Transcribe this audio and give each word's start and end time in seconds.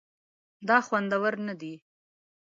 دا 0.67 0.77
خوندور 0.85 1.33
نه 1.47 1.53
دي 1.61 1.73